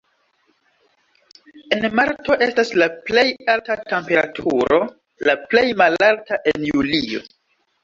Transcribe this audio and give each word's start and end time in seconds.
En 1.77 1.85
marto 1.99 2.37
estas 2.45 2.71
la 2.83 2.89
plej 3.11 3.27
alta 3.57 3.77
temperaturo, 3.93 4.81
la 5.31 5.39
plej 5.55 5.69
malalta 5.85 6.43
en 6.57 6.69
julio. 6.75 7.25